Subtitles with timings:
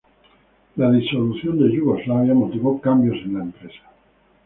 [0.77, 3.83] La disolución de Yugoslavia motivó cambios en la empresa.